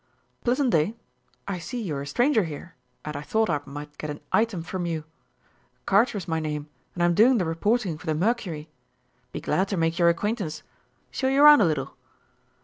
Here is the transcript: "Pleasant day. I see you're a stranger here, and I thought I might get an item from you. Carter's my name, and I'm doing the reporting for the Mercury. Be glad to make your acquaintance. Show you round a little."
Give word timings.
"Pleasant 0.43 0.71
day. 0.71 0.95
I 1.47 1.59
see 1.59 1.79
you're 1.79 2.01
a 2.01 2.07
stranger 2.07 2.45
here, 2.45 2.73
and 3.05 3.15
I 3.15 3.21
thought 3.21 3.51
I 3.51 3.61
might 3.67 3.99
get 3.99 4.09
an 4.09 4.19
item 4.31 4.63
from 4.63 4.87
you. 4.87 5.03
Carter's 5.85 6.27
my 6.27 6.39
name, 6.39 6.67
and 6.95 7.03
I'm 7.03 7.13
doing 7.13 7.37
the 7.37 7.45
reporting 7.45 7.99
for 7.99 8.07
the 8.07 8.15
Mercury. 8.15 8.67
Be 9.31 9.39
glad 9.41 9.67
to 9.67 9.77
make 9.77 9.99
your 9.99 10.09
acquaintance. 10.09 10.63
Show 11.11 11.27
you 11.27 11.43
round 11.43 11.61
a 11.61 11.65
little." 11.65 11.95